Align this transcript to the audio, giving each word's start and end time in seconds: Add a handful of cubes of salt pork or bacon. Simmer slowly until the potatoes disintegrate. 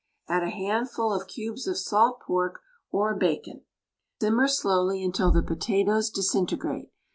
Add 0.27 0.41
a 0.41 0.49
handful 0.49 1.13
of 1.13 1.27
cubes 1.27 1.67
of 1.67 1.77
salt 1.77 2.21
pork 2.21 2.61
or 2.89 3.13
bacon. 3.13 3.65
Simmer 4.19 4.47
slowly 4.47 5.03
until 5.03 5.29
the 5.29 5.43
potatoes 5.43 6.09
disintegrate. 6.09 6.89